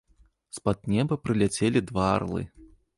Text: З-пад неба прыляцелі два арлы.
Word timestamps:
З-пад 0.59 0.79
неба 0.95 1.19
прыляцелі 1.27 1.87
два 1.93 2.11
арлы. 2.19 2.43